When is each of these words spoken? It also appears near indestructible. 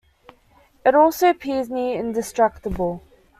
It 0.83 0.95
also 0.95 1.29
appears 1.29 1.69
near 1.69 1.99
indestructible. 1.99 3.03